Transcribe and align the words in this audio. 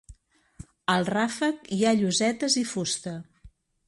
Al 0.93 1.03
ràfec 1.11 1.69
hi 1.77 1.79
ha 1.89 1.93
llosetes 1.99 2.57
i 2.63 2.65
fusta. 2.71 3.15